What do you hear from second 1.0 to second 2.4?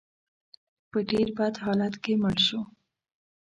ډېر بد حالت کې مړ